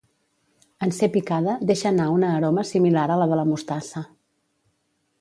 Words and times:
En 0.85 0.93
ser 0.99 1.09
picada 1.17 1.55
deixa 1.73 1.87
anar 1.91 2.09
una 2.15 2.33
aroma 2.39 2.65
similar 2.73 3.07
a 3.13 3.21
la 3.23 3.31
de 3.35 3.41
la 3.41 3.49
mostassa. 3.55 4.07